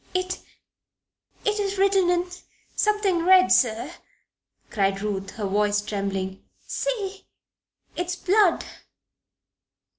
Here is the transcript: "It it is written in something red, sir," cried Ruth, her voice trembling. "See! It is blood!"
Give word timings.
"It 0.15 0.39
it 1.45 1.59
is 1.59 1.77
written 1.77 2.09
in 2.09 2.27
something 2.75 3.23
red, 3.23 3.51
sir," 3.51 3.91
cried 4.71 4.99
Ruth, 4.99 5.29
her 5.35 5.45
voice 5.45 5.79
trembling. 5.79 6.43
"See! 6.65 7.27
It 7.95 8.07
is 8.07 8.15
blood!" 8.15 8.65